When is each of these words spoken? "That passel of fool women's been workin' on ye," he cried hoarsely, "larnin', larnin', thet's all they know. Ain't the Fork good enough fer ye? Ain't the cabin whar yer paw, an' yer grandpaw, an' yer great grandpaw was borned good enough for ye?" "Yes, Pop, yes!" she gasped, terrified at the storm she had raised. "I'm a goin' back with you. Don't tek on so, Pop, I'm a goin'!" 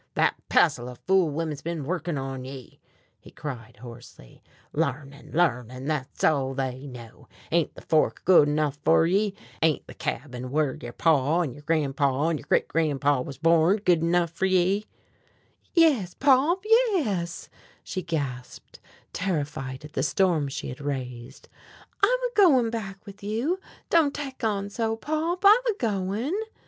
"That 0.15 0.33
passel 0.49 0.89
of 0.89 0.97
fool 1.05 1.29
women's 1.29 1.61
been 1.61 1.83
workin' 1.83 2.17
on 2.17 2.43
ye," 2.43 2.79
he 3.19 3.29
cried 3.29 3.77
hoarsely, 3.81 4.41
"larnin', 4.73 5.29
larnin', 5.31 5.85
thet's 5.85 6.23
all 6.23 6.55
they 6.55 6.87
know. 6.87 7.27
Ain't 7.51 7.75
the 7.75 7.83
Fork 7.83 8.23
good 8.25 8.47
enough 8.49 8.79
fer 8.83 9.05
ye? 9.05 9.35
Ain't 9.61 9.85
the 9.85 9.93
cabin 9.93 10.49
whar 10.49 10.75
yer 10.81 10.91
paw, 10.91 11.43
an' 11.43 11.53
yer 11.53 11.61
grandpaw, 11.61 12.29
an' 12.31 12.39
yer 12.39 12.45
great 12.49 12.67
grandpaw 12.67 13.21
was 13.21 13.37
borned 13.37 13.85
good 13.85 14.01
enough 14.01 14.31
for 14.31 14.47
ye?" 14.47 14.85
"Yes, 15.75 16.15
Pop, 16.15 16.63
yes!" 16.65 17.47
she 17.83 18.01
gasped, 18.01 18.79
terrified 19.13 19.85
at 19.85 19.93
the 19.93 20.01
storm 20.01 20.47
she 20.47 20.69
had 20.69 20.81
raised. 20.81 21.47
"I'm 22.01 22.09
a 22.09 22.33
goin' 22.35 22.71
back 22.71 23.05
with 23.05 23.21
you. 23.21 23.59
Don't 23.91 24.15
tek 24.15 24.43
on 24.43 24.71
so, 24.71 24.95
Pop, 24.95 25.45
I'm 25.45 25.65
a 25.67 25.77
goin'!" 25.77 26.33